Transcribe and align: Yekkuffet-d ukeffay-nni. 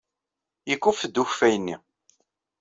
Yekkuffet-d 0.69 1.21
ukeffay-nni. 1.21 1.75